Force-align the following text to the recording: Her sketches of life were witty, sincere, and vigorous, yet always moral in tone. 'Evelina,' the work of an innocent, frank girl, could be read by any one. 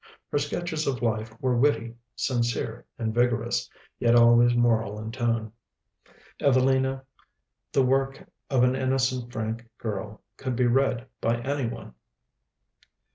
Her 0.31 0.39
sketches 0.39 0.87
of 0.87 1.03
life 1.03 1.31
were 1.39 1.55
witty, 1.55 1.93
sincere, 2.15 2.87
and 2.97 3.13
vigorous, 3.13 3.69
yet 3.99 4.15
always 4.15 4.55
moral 4.55 4.97
in 4.97 5.11
tone. 5.11 5.51
'Evelina,' 6.39 7.03
the 7.71 7.83
work 7.85 8.27
of 8.49 8.63
an 8.63 8.75
innocent, 8.75 9.31
frank 9.31 9.63
girl, 9.77 10.23
could 10.37 10.55
be 10.55 10.65
read 10.65 11.05
by 11.21 11.37
any 11.41 11.67
one. 11.67 11.93